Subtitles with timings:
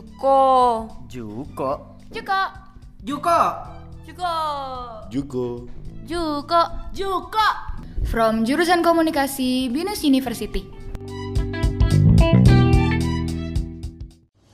[0.00, 0.88] Juko.
[1.12, 1.70] Juko.
[2.08, 2.40] Juko.
[3.04, 3.40] Juko.
[4.08, 4.32] Juko.
[5.12, 5.44] Juko.
[6.08, 6.60] Juko.
[6.96, 7.48] Juko.
[8.08, 10.64] From jurusan komunikasi Binus University.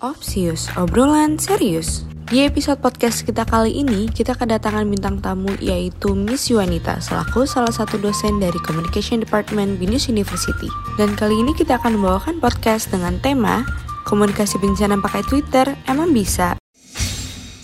[0.02, 2.02] Opsius, obrolan serius.
[2.26, 7.70] Di episode podcast kita kali ini, kita kedatangan bintang tamu yaitu Miss Yuanita selaku salah
[7.70, 10.66] satu dosen dari Communication Department Binus University.
[10.98, 13.62] Dan kali ini kita akan membawakan podcast dengan tema
[14.06, 16.54] Komunikasi bencana pakai Twitter, emang bisa?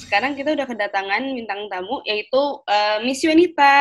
[0.02, 3.78] Sekarang kita udah kedatangan bintang tamu yaitu uh, Miss Yuanita.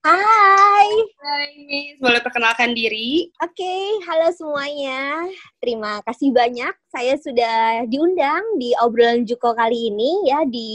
[0.00, 0.88] Hai.
[1.20, 3.28] Hai Miss, boleh perkenalkan diri?
[3.44, 5.28] Oke, okay, halo semuanya.
[5.60, 6.72] Terima kasih banyak.
[6.88, 10.72] Saya sudah diundang di obrolan Juko kali ini ya di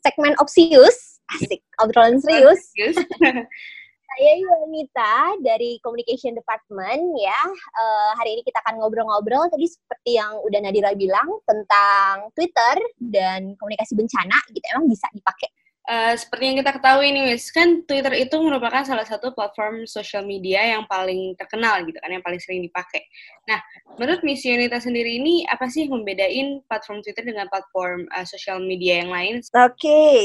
[0.00, 1.20] segmen Opsius.
[1.36, 2.72] Asik, obrolan serius.
[4.18, 7.38] Saya Yunita dari Communication Department ya.
[7.70, 13.54] Uh, hari ini kita akan ngobrol-ngobrol tadi seperti yang udah Nadira bilang tentang Twitter dan
[13.62, 14.66] komunikasi bencana gitu.
[14.74, 15.54] Emang bisa dipakai
[15.88, 20.20] Uh, seperti yang kita ketahui nih, Miss, kan Twitter itu merupakan salah satu platform sosial
[20.20, 23.08] media yang paling terkenal gitu kan, yang paling sering dipakai.
[23.48, 23.56] Nah,
[23.96, 28.60] menurut Miss Yunita sendiri ini apa sih yang membedain platform Twitter dengan platform uh, sosial
[28.60, 29.40] media yang lain?
[29.40, 30.20] Oke, okay.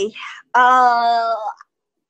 [0.51, 1.31] uh,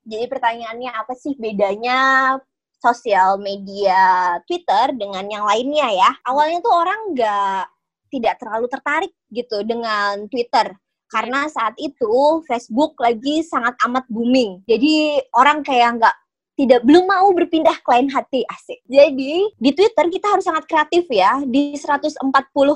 [0.04, 2.36] jadi pertanyaannya apa sih bedanya
[2.84, 6.12] sosial media Twitter dengan yang lainnya ya?
[6.28, 7.64] Awalnya tuh orang nggak
[8.12, 10.76] tidak terlalu tertarik gitu dengan Twitter
[11.08, 14.66] karena saat itu Facebook lagi sangat amat booming.
[14.68, 16.16] Jadi orang kayak nggak
[16.54, 18.82] tidak belum mau berpindah ke hati asik.
[18.86, 22.22] Jadi di Twitter kita harus sangat kreatif ya di 140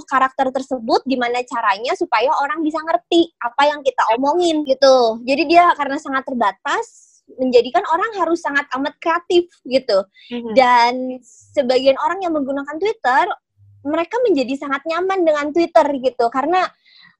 [0.05, 5.21] karakter tersebut gimana caranya supaya orang bisa ngerti apa yang kita omongin gitu.
[5.21, 10.07] Jadi dia karena sangat terbatas menjadikan orang harus sangat amat kreatif gitu.
[10.31, 10.53] Mm-hmm.
[10.55, 10.93] Dan
[11.51, 13.27] sebagian orang yang menggunakan Twitter
[13.87, 16.67] mereka menjadi sangat nyaman dengan Twitter gitu karena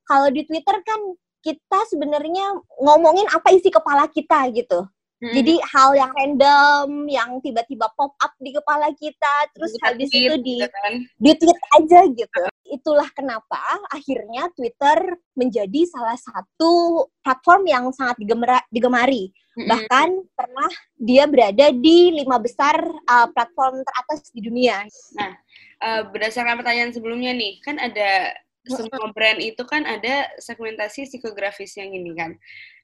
[0.08, 1.00] kalau di Twitter kan
[1.44, 4.84] kita sebenarnya ngomongin apa isi kepala kita gitu.
[5.18, 5.34] Hmm.
[5.34, 10.36] Jadi hal yang random, yang tiba-tiba pop up di kepala kita, terus kita habis itu
[10.46, 10.94] di gitu kan?
[11.18, 12.44] di tweet aja gitu.
[12.68, 18.64] Itulah kenapa akhirnya Twitter menjadi salah satu platform yang sangat digemari.
[18.72, 19.24] digemari.
[19.58, 19.68] Hmm.
[19.74, 20.08] Bahkan
[20.38, 24.86] pernah dia berada di lima besar uh, platform teratas di dunia.
[25.18, 25.34] Nah,
[25.82, 31.96] uh, berdasarkan pertanyaan sebelumnya nih, kan ada semua brand itu kan ada segmentasi psikografis yang
[31.96, 32.36] ini kan.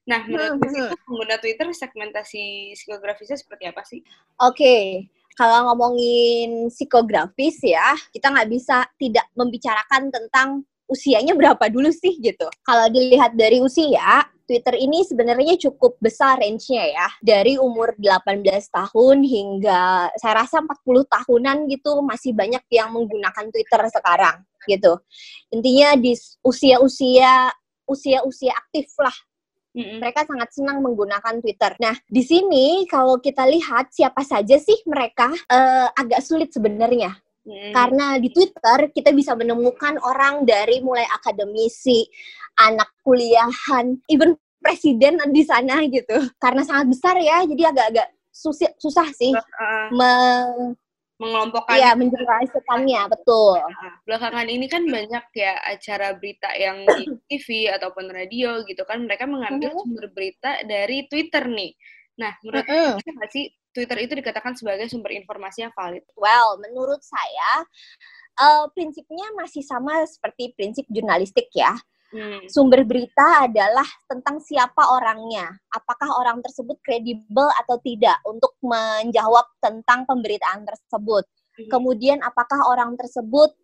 [0.04, 4.04] Nah, menurut hmm, itu pengguna Twitter segmentasi psikografisnya seperti apa sih?
[4.44, 4.84] Oke, okay.
[5.34, 12.46] Kalau ngomongin psikografis ya, kita nggak bisa tidak membicarakan tentang usianya berapa dulu sih gitu.
[12.62, 17.08] Kalau dilihat dari usia, Twitter ini sebenarnya cukup besar range-nya ya.
[17.24, 23.82] Dari umur 18 tahun hingga saya rasa 40 tahunan gitu masih banyak yang menggunakan Twitter
[23.90, 25.00] sekarang gitu.
[25.52, 27.52] Intinya di usia-usia
[27.84, 29.16] usia-usia aktif lah
[29.74, 29.98] Mm-hmm.
[30.00, 31.74] Mereka sangat senang menggunakan Twitter.
[31.82, 37.18] Nah, di sini kalau kita lihat siapa saja sih mereka uh, agak sulit sebenarnya.
[37.44, 37.76] Hmm.
[37.76, 42.08] Karena di Twitter kita bisa menemukan orang dari mulai akademisi,
[42.56, 46.24] anak kuliahan, even presiden di sana gitu.
[46.40, 50.74] Karena sangat besar ya, jadi agak-agak susah, susah sih uh, me-
[51.24, 53.64] mengelompokkan Iya, menjelaskannya, betul.
[53.64, 59.08] Nah, belakangan ini kan banyak ya acara berita yang di TV ataupun radio gitu kan
[59.08, 59.88] mereka mengambil uh-huh.
[59.88, 61.72] sumber berita dari Twitter nih.
[62.20, 63.00] Nah, menurut uh-huh.
[63.00, 66.06] nggak sih Twitter itu dikatakan sebagai sumber informasi yang valid?
[66.14, 67.66] Well, menurut saya
[68.38, 71.74] uh, prinsipnya masih sama seperti prinsip jurnalistik ya.
[72.14, 72.46] Hmm.
[72.46, 80.06] Sumber berita adalah tentang siapa orangnya, apakah orang tersebut kredibel atau tidak untuk menjawab tentang
[80.06, 81.26] pemberitaan tersebut.
[81.58, 81.70] Hmm.
[81.74, 83.58] Kemudian apakah orang tersebut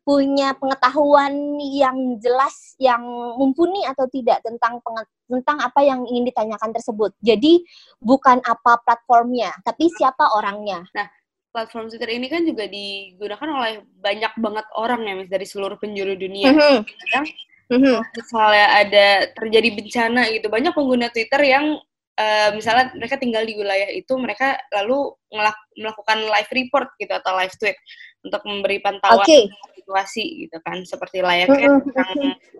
[0.00, 3.04] punya pengetahuan yang jelas, yang
[3.36, 4.80] mumpuni atau tidak tentang
[5.28, 7.12] tentang apa yang ingin ditanyakan tersebut.
[7.20, 7.60] Jadi
[8.00, 10.88] bukan apa platformnya, tapi siapa orangnya.
[10.96, 11.06] Nah,
[11.52, 16.48] platform Twitter ini kan juga digunakan oleh banyak banget orang ya, dari seluruh penjuru dunia.
[16.48, 16.76] Mm -hmm.
[16.88, 17.26] Kadang
[17.70, 17.96] mm-hmm.
[18.18, 21.78] misalnya ada terjadi bencana gitu banyak pengguna Twitter yang
[22.18, 27.32] uh, misalnya mereka tinggal di wilayah itu mereka lalu ngelak- melakukan live report gitu atau
[27.38, 27.78] live tweet
[28.20, 29.48] untuk memberi pantauan okay.
[29.78, 31.84] situasi gitu kan seperti layaknya mm-hmm.
[31.94, 32.10] tentang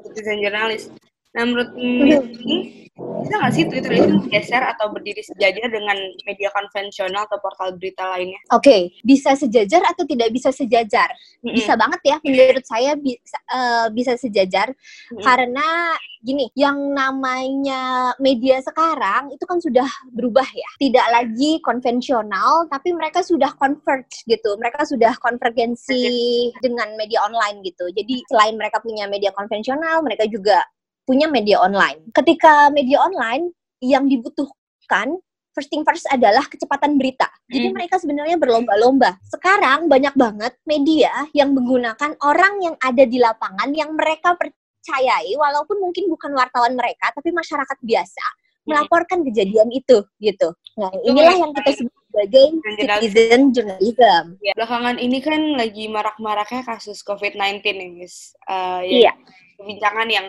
[0.08, 0.88] citizen jurnalis
[1.30, 5.96] Nah, menurut ini, bisa nggak sih Twitter itu geser atau berdiri sejajar dengan
[6.26, 8.40] media konvensional atau portal berita lainnya?
[8.50, 8.80] Oke, okay.
[9.06, 11.08] bisa sejajar atau tidak bisa sejajar?
[11.40, 11.54] Mm-hmm.
[11.54, 15.22] Bisa banget ya, menurut saya bisa, uh, bisa sejajar mm-hmm.
[15.22, 15.68] karena
[16.20, 23.24] gini, yang namanya media sekarang itu kan sudah berubah ya, tidak lagi konvensional, tapi mereka
[23.24, 26.04] sudah converge gitu, mereka sudah konvergensi
[26.60, 27.88] dengan media online gitu.
[27.88, 30.60] Jadi selain mereka punya media konvensional, mereka juga
[31.10, 32.06] punya media online.
[32.14, 33.50] Ketika media online
[33.82, 35.18] yang dibutuhkan
[35.50, 37.26] first thing first adalah kecepatan berita.
[37.50, 37.74] Jadi hmm.
[37.74, 39.18] mereka sebenarnya berlomba-lomba.
[39.26, 45.82] Sekarang banyak banget media yang menggunakan orang yang ada di lapangan yang mereka percayai walaupun
[45.82, 48.66] mungkin bukan wartawan mereka tapi masyarakat biasa hmm.
[48.70, 50.54] melaporkan kejadian itu gitu.
[50.78, 52.46] Nah, inilah yang kita sebut sebagai
[52.78, 54.24] citizen journalism.
[54.38, 58.34] Ya, belakangan ini kan lagi marak-maraknya kasus COVID-19 nih, Miss.
[58.46, 59.12] Uh, ya, iya.
[59.58, 60.26] Perbincangan yang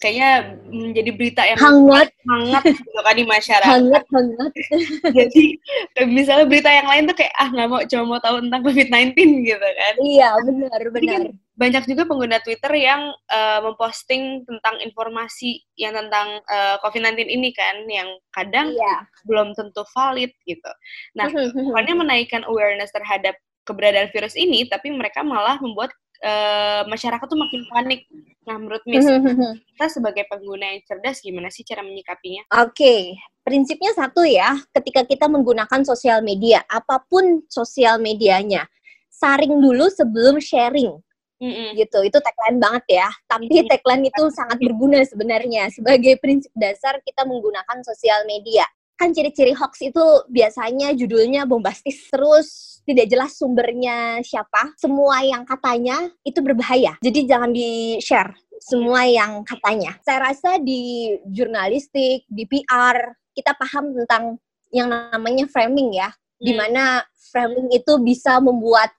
[0.00, 2.08] kayaknya menjadi berita yang hangat.
[2.24, 3.68] hangat gitu kan di masyarakat.
[3.68, 4.52] Hangat hangat.
[5.20, 5.44] Jadi
[6.08, 9.44] misalnya berita yang lain tuh kayak ah nggak mau cuma mau tahu tentang covid 19
[9.46, 9.94] gitu kan.
[10.00, 11.22] Iya benar benar kan
[11.60, 17.84] banyak juga pengguna Twitter yang uh, memposting tentang informasi yang tentang uh, COVID-19 ini kan,
[17.84, 19.04] yang kadang iya.
[19.28, 20.72] belum tentu valid gitu.
[21.12, 21.28] Nah,
[21.68, 23.36] bukannya menaikkan awareness terhadap
[23.68, 25.92] keberadaan virus ini, tapi mereka malah membuat
[26.24, 28.06] uh, masyarakat tuh makin panik.
[28.48, 29.04] Nah, menurut Miss,
[29.74, 32.48] kita sebagai pengguna yang cerdas gimana sih cara menyikapinya?
[32.64, 33.00] Oke, okay.
[33.44, 38.66] prinsipnya satu ya, ketika kita menggunakan sosial media, apa pun sosial medianya,
[39.08, 40.96] saring dulu sebelum sharing.
[41.40, 41.72] Mm-hmm.
[41.72, 43.72] gitu itu tagline banget ya tapi mm-hmm.
[43.72, 48.68] tagline itu sangat berguna sebenarnya sebagai prinsip dasar kita menggunakan sosial media
[49.00, 56.10] kan ciri-ciri hoax itu biasanya judulnya bombastis terus tidak jelas sumbernya siapa semua yang katanya
[56.24, 63.16] itu berbahaya jadi jangan di share semua yang katanya saya rasa di jurnalistik di PR
[63.32, 64.36] kita paham tentang
[64.70, 66.44] yang namanya framing ya hmm.
[66.44, 68.90] di mana framing itu bisa membuat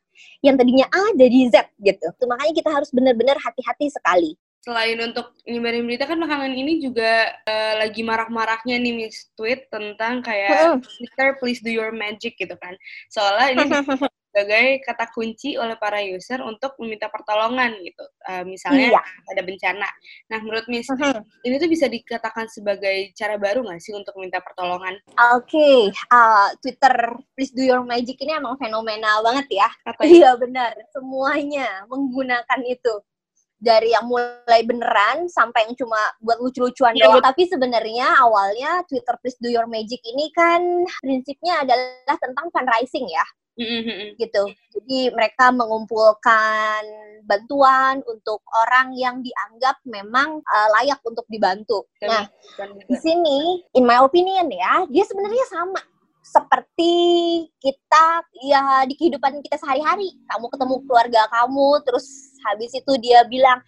[0.42, 2.08] yang tadinya A jadi Z gitu.
[2.26, 7.74] Makanya kita harus benar-benar hati-hati sekali selain untuk nyebarin berita kan belakangan ini juga uh,
[7.82, 12.78] lagi marak-maraknya nih Miss tweet tentang kayak Twitter please do your magic gitu kan.
[13.10, 13.66] Soalnya ini
[14.32, 18.06] sebagai kata kunci oleh para user untuk meminta pertolongan gitu.
[18.24, 19.02] Uh, misalnya iya.
[19.28, 19.90] ada bencana.
[20.32, 20.88] Nah, menurut Miss,
[21.44, 24.96] ini tuh bisa dikatakan sebagai cara baru nggak sih untuk meminta pertolongan?
[25.36, 25.80] Oke, okay.
[26.16, 29.70] uh, Twitter please do your magic ini emang fenomenal banget ya.
[30.00, 33.04] Iya benar, semuanya menggunakan itu
[33.62, 37.22] dari yang mulai beneran sampai yang cuma buat lucu-lucuan yeah, doang.
[37.22, 43.24] Tapi sebenarnya awalnya Twitter Please Do Your Magic ini kan prinsipnya adalah tentang fundraising ya.
[43.52, 44.16] Mm-hmm.
[44.16, 44.44] gitu.
[44.74, 46.82] Jadi mereka mengumpulkan
[47.28, 51.86] bantuan untuk orang yang dianggap memang uh, layak untuk dibantu.
[52.02, 52.26] nah,
[52.88, 55.84] di sini, in my opinion ya, dia sebenarnya sama
[56.22, 56.94] seperti
[57.58, 58.06] kita
[58.46, 60.14] ya di kehidupan kita sehari-hari.
[60.30, 63.60] Kamu ketemu keluarga kamu, terus habis itu dia bilang,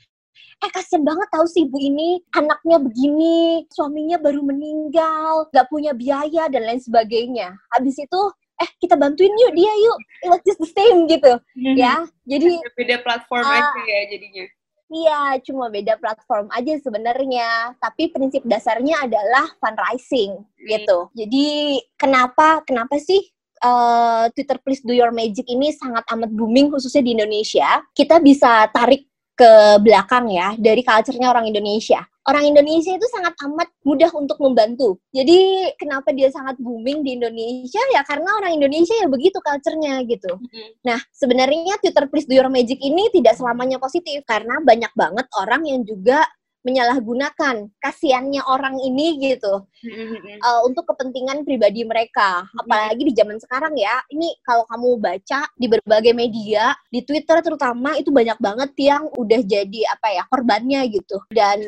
[0.64, 6.48] eh kasian banget tahu sih ibu ini anaknya begini, suaminya baru meninggal, gak punya biaya
[6.48, 7.52] dan lain sebagainya.
[7.74, 8.22] Habis itu
[8.62, 9.98] eh kita bantuin yuk dia yuk,
[10.30, 11.76] it's just the same gitu, mm-hmm.
[11.76, 12.06] ya.
[12.30, 14.46] Jadi beda platform uh, aja ya jadinya.
[14.94, 17.74] Iya, cuma beda platform aja sebenarnya.
[17.82, 20.68] Tapi prinsip dasarnya adalah fundraising hmm.
[20.70, 21.10] gitu.
[21.18, 23.26] Jadi kenapa kenapa sih
[23.66, 27.82] uh, Twitter Please Do Your Magic ini sangat amat booming khususnya di Indonesia?
[27.98, 33.70] Kita bisa tarik ke belakang ya dari culture-nya orang Indonesia orang Indonesia itu sangat amat
[33.84, 35.00] mudah untuk membantu.
[35.12, 40.40] Jadi kenapa dia sangat booming di Indonesia ya karena orang Indonesia ya begitu culture-nya gitu.
[40.40, 40.70] Mm-hmm.
[40.88, 45.68] Nah, sebenarnya Twitter Please Do Your Magic ini tidak selamanya positif karena banyak banget orang
[45.68, 46.24] yang juga
[46.64, 50.40] menyalahgunakan kasihannya orang ini gitu mm-hmm.
[50.40, 52.44] uh, untuk kepentingan pribadi mereka.
[52.44, 52.62] Mm-hmm.
[52.64, 58.00] apalagi di zaman sekarang ya ini kalau kamu baca di berbagai media di Twitter terutama
[58.00, 61.20] itu banyak banget yang udah jadi apa ya korbannya gitu.
[61.30, 61.60] Dan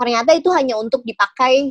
[0.00, 1.70] ternyata itu hanya untuk dipakai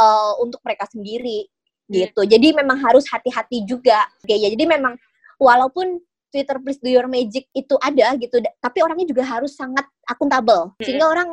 [0.00, 1.46] uh, untuk mereka sendiri
[1.92, 2.24] gitu.
[2.24, 4.08] Jadi memang harus hati-hati juga.
[4.24, 4.96] Ya jadi memang
[5.36, 6.00] walaupun
[6.34, 10.74] Twitter Please Do Your Magic itu ada gitu, tapi orangnya juga harus sangat akuntabel.
[10.82, 11.30] Sehingga orang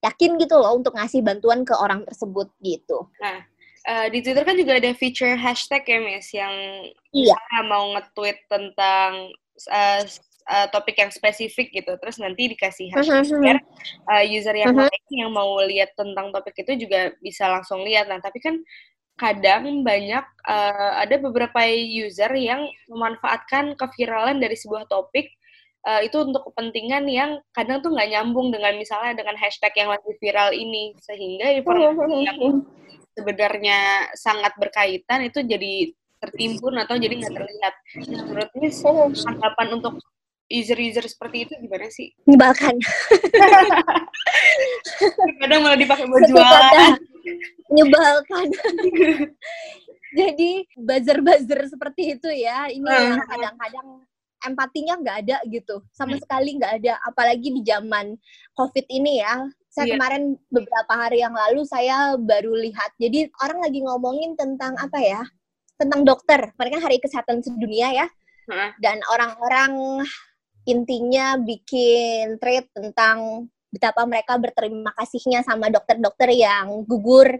[0.00, 3.08] yakin gitu loh untuk ngasih bantuan ke orang tersebut gitu.
[3.20, 3.44] Nah,
[3.88, 6.54] uh, di Twitter kan juga ada feature hashtag ya, Miss, yang
[7.12, 7.36] iya.
[7.68, 9.32] mau nge-tweet tentang
[9.68, 10.02] uh,
[10.48, 14.16] uh, topik yang spesifik gitu, terus nanti dikasih mhm, hashtag uh -huh.
[14.16, 14.88] uh, user yang uh mhm.
[14.88, 14.90] -huh.
[14.90, 18.08] lain yang mau lihat tentang topik itu juga bisa langsung lihat.
[18.08, 18.56] Nah, tapi kan
[19.20, 25.28] kadang banyak uh, ada beberapa user yang memanfaatkan keviralan dari sebuah topik
[25.86, 30.10] uh, itu untuk kepentingan yang kadang tuh nggak nyambung dengan misalnya dengan hashtag yang lagi
[30.20, 32.38] viral ini sehingga informasi yang
[33.16, 37.74] sebenarnya sangat berkaitan itu jadi tertimbun atau jadi nggak terlihat.
[38.12, 38.50] Nah, menurut
[39.16, 39.94] tanggapan untuk
[40.50, 42.12] user-user seperti itu gimana sih?
[42.26, 42.74] Menyebalkan.
[45.40, 46.92] Kadang malah dipakai buat jualan.
[47.72, 48.46] Menyebalkan.
[50.18, 52.98] Jadi buzzer-buzzer seperti itu ya, ini uh.
[52.98, 54.02] yang kadang-kadang
[54.46, 56.22] empatinya nggak ada gitu, sama hmm.
[56.22, 56.94] sekali nggak ada.
[57.04, 58.16] Apalagi di zaman
[58.56, 59.44] COVID ini ya.
[59.70, 59.94] Saya yeah.
[59.94, 62.90] kemarin beberapa hari yang lalu saya baru lihat.
[62.98, 65.22] Jadi orang lagi ngomongin tentang apa ya?
[65.78, 66.50] Tentang dokter.
[66.58, 68.06] Mereka Hari Kesehatan Sedunia ya.
[68.50, 68.74] Uh.
[68.82, 70.02] Dan orang-orang
[70.66, 77.30] intinya bikin thread tentang betapa mereka berterima kasihnya sama dokter-dokter yang gugur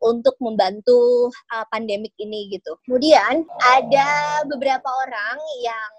[0.00, 2.76] untuk membantu uh, pandemik ini gitu.
[2.84, 5.90] Kemudian ada beberapa orang yang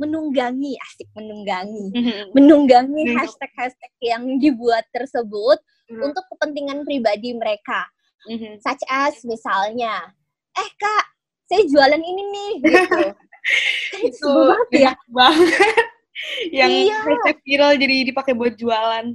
[0.00, 2.20] menunggangi asik menunggangi mm-hmm.
[2.32, 3.18] menunggangi mm-hmm.
[3.20, 6.06] hashtag-hashtag yang dibuat tersebut mm-hmm.
[6.06, 7.86] untuk kepentingan pribadi mereka.
[8.30, 8.62] Mm-hmm.
[8.62, 10.14] Such as misalnya,
[10.54, 11.04] eh kak,
[11.50, 13.02] saya jualan ini nih gitu.
[14.08, 14.34] itu
[14.70, 14.94] ya.
[15.10, 15.84] banget
[16.54, 17.02] yang iya.
[17.02, 19.10] hashtag viral jadi dipakai buat jualan.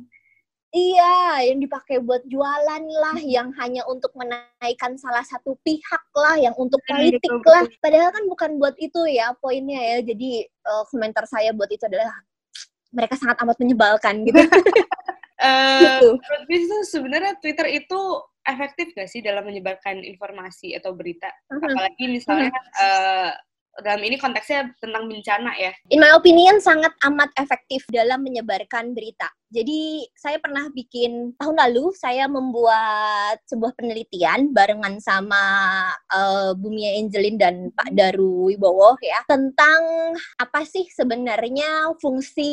[0.76, 6.52] Iya, yang dipakai buat jualan lah, yang hanya untuk menaikkan salah satu pihak lah, yang
[6.60, 7.64] untuk iya, politik betul, lah.
[7.80, 9.98] Padahal kan bukan buat itu ya poinnya ya.
[10.04, 12.12] Jadi uh, komentar saya buat itu adalah
[12.92, 14.44] mereka sangat amat menyebalkan gitu.
[15.40, 16.10] uh, gitu.
[16.52, 18.00] itu sebenarnya Twitter itu
[18.44, 21.32] efektif gak sih dalam menyebarkan informasi atau berita?
[21.48, 21.64] Uh -huh.
[21.64, 22.84] Apalagi misalnya uh -huh.
[22.84, 23.32] uh,
[23.82, 25.72] dalam ini konteksnya tentang bencana ya.
[25.94, 29.30] In my opinion sangat amat efektif dalam menyebarkan berita.
[29.48, 35.40] Jadi saya pernah bikin tahun lalu saya membuat sebuah penelitian barengan sama
[36.12, 42.52] uh, Bumi Angelin dan Pak Daru Wibowo ya tentang apa sih sebenarnya fungsi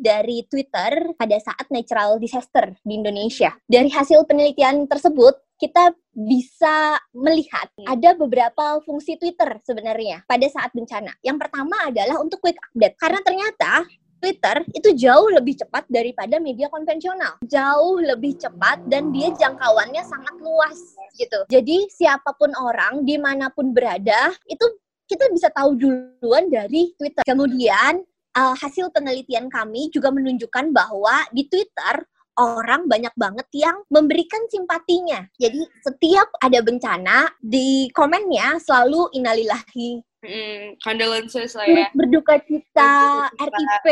[0.00, 3.52] dari Twitter pada saat natural disaster di Indonesia.
[3.68, 11.14] Dari hasil penelitian tersebut kita bisa melihat ada beberapa fungsi Twitter sebenarnya pada saat bencana.
[11.22, 13.86] Yang pertama adalah untuk quick update karena ternyata
[14.18, 17.38] Twitter itu jauh lebih cepat daripada media konvensional.
[17.46, 20.78] Jauh lebih cepat dan dia jangkauannya sangat luas
[21.14, 21.46] gitu.
[21.46, 24.66] Jadi siapa pun orang di mana pun berada itu
[25.06, 27.22] kita bisa tahu duluan dari Twitter.
[27.26, 28.02] Kemudian
[28.38, 32.06] uh, hasil penelitian kami juga menunjukkan bahwa di Twitter
[32.38, 35.24] orang banyak banget yang memberikan simpatinya.
[35.36, 41.90] Jadi setiap ada bencana di komennya selalu inalilahi Mm, condolences lah ya.
[41.90, 43.86] Berduka cita, RIP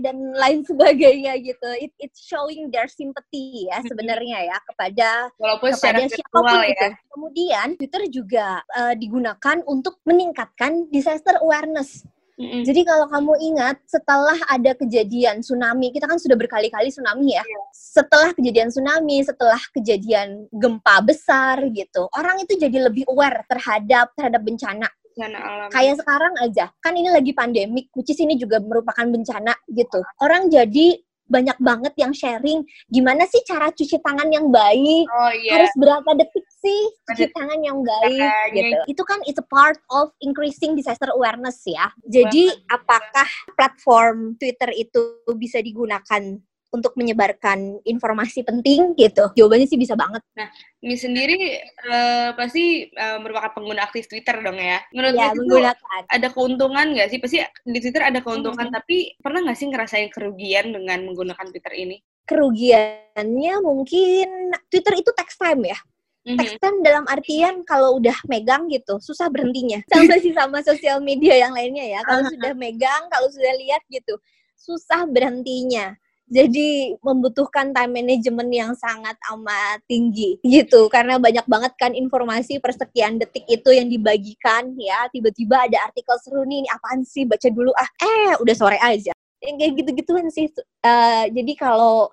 [0.00, 1.68] dan lain sebagainya gitu.
[1.76, 6.72] It, it's showing their sympathy ya sebenarnya ya kepada Walaupun kepada siapa pun ya.
[6.72, 6.86] gitu.
[7.12, 12.08] Kemudian Twitter juga uh, digunakan untuk meningkatkan disaster awareness.
[12.34, 12.62] Mm-hmm.
[12.66, 17.46] Jadi kalau kamu ingat setelah ada kejadian tsunami, kita kan sudah berkali-kali tsunami ya.
[17.46, 17.66] Yeah.
[17.70, 24.42] Setelah kejadian tsunami, setelah kejadian gempa besar gitu, orang itu jadi lebih aware terhadap terhadap
[24.42, 25.68] bencana bencana alam.
[25.70, 30.02] Kayak sekarang aja, kan ini lagi pandemik, which is ini juga merupakan bencana gitu.
[30.18, 32.60] Orang jadi banyak banget yang sharing
[32.92, 35.56] gimana sih cara cuci tangan yang baik oh, iya.
[35.56, 36.80] harus berapa detik sih
[37.12, 38.20] cuci tangan yang baik
[38.56, 44.72] gitu itu kan it's a part of increasing disaster awareness ya jadi apakah platform Twitter
[44.72, 46.40] itu bisa digunakan
[46.74, 49.30] untuk menyebarkan informasi penting gitu?
[49.38, 50.18] Jawabannya sih bisa banget.
[50.34, 50.50] Nah,
[50.82, 51.38] ini sendiri
[51.86, 54.82] uh, pasti uh, merupakan pengguna aktif Twitter dong ya.
[54.90, 56.02] Menurut ya, menggunakan.
[56.10, 57.22] ada keuntungan nggak sih?
[57.22, 58.74] Pasti di Twitter ada keuntungan, hmm.
[58.74, 62.02] tapi pernah nggak sih ngerasain kerugian dengan menggunakan Twitter ini?
[62.26, 65.78] Kerugiannya mungkin Twitter itu text time ya.
[66.24, 66.80] Mm-hmm.
[66.80, 69.84] Dalam artian kalau udah megang gitu, susah berhentinya.
[69.92, 72.00] Sama sih sama sosial media yang lainnya ya.
[72.04, 72.32] Kalau uh-huh.
[72.32, 74.16] sudah megang, kalau sudah lihat gitu,
[74.56, 75.92] susah berhentinya
[76.24, 83.20] jadi membutuhkan time management yang sangat amat tinggi gitu karena banyak banget kan informasi persekian
[83.20, 87.70] detik itu yang dibagikan ya tiba-tiba ada artikel seru nih ini apaan sih baca dulu
[87.76, 89.12] ah eh udah sore aja
[89.44, 90.48] yang kayak gitu-gituan sih
[90.88, 92.08] uh, jadi kalau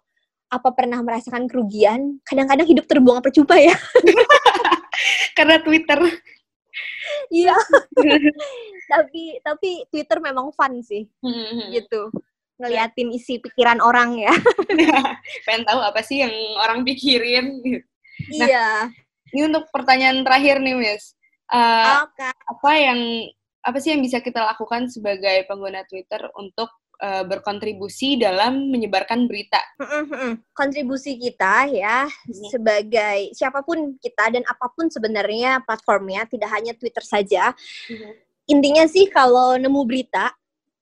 [0.52, 3.72] apa pernah merasakan kerugian kadang-kadang hidup terbuang percuma ya
[5.40, 6.00] karena Twitter
[7.32, 7.56] iya
[8.92, 11.72] tapi tapi Twitter memang fun sih hmm.
[11.72, 12.12] gitu
[12.62, 14.34] ngeliatin isi pikiran orang ya.
[15.50, 17.58] Pengen tahu apa sih yang orang pikirin.
[18.38, 18.70] Nah, iya.
[19.34, 21.18] Ini untuk pertanyaan terakhir nih, Miss.
[21.50, 22.30] Uh, okay.
[22.30, 23.00] Apa yang
[23.62, 26.70] apa sih yang bisa kita lakukan sebagai pengguna Twitter untuk
[27.02, 29.60] uh, berkontribusi dalam menyebarkan berita?
[30.54, 32.48] Kontribusi kita ya hmm.
[32.54, 37.52] sebagai siapa pun kita dan apa pun sebenarnya platformnya, tidak hanya Twitter saja.
[37.90, 38.14] Hmm.
[38.48, 40.30] Intinya sih kalau nemu berita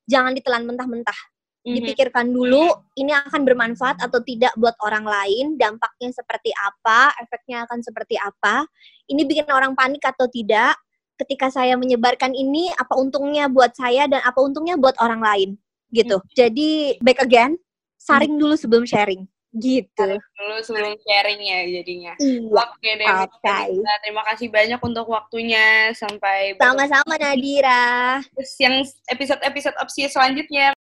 [0.09, 1.19] jangan ditelan mentah-mentah.
[1.59, 1.75] Mm-hmm.
[1.75, 7.83] Dipikirkan dulu ini akan bermanfaat atau tidak buat orang lain, dampaknya seperti apa, efeknya akan
[7.83, 8.65] seperti apa.
[9.05, 10.79] Ini bikin orang panik atau tidak.
[11.19, 15.49] Ketika saya menyebarkan ini, apa untungnya buat saya dan apa untungnya buat orang lain,
[15.89, 16.17] gitu.
[16.21, 16.35] Mm-hmm.
[16.37, 16.69] Jadi
[17.01, 17.57] back again,
[17.99, 18.43] saring mm-hmm.
[18.47, 19.27] dulu sebelum sharing
[19.57, 22.37] gitu dulu sebelum sharing ya jadinya iya.
[22.53, 23.73] oke deh okay.
[24.05, 30.77] terima kasih banyak untuk waktunya sampai sama-sama Nadira terus yang episode-episode opsi selanjutnya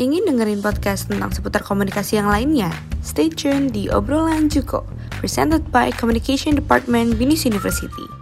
[0.00, 2.72] Ingin dengerin podcast tentang seputar komunikasi yang lainnya?
[3.04, 4.88] Stay tune di obrolan Juko,
[5.20, 8.21] presented by Communication Department Binus University.